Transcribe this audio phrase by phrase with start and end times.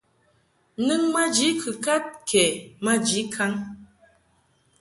[0.85, 2.43] Nɨŋ maji kɨkad kɛ
[2.83, 3.51] maji kaŋ.